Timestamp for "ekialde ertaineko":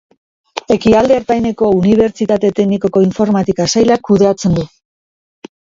0.75-1.69